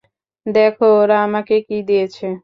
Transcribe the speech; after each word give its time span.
দেখো, 0.45 0.85
ওরা 0.97 1.17
আমাকে 1.23 1.55
কী 1.67 1.77
দিয়েছে। 1.87 2.25